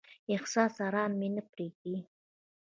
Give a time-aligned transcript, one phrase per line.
[0.33, 1.97] احساس ارام مې نه پریږدي.